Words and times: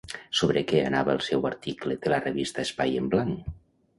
Sobre 0.37 0.61
què 0.71 0.79
anava 0.85 1.13
el 1.17 1.21
seu 1.25 1.45
article 1.49 1.97
de 2.05 2.11
la 2.13 2.21
revista 2.25 2.65
Espai 2.69 2.99
en 3.03 3.13
Blanc? 3.15 3.53